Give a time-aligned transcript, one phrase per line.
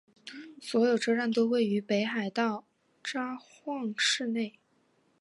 [0.59, 2.65] 所有车站都位于北海道
[3.03, 4.57] 札幌市内。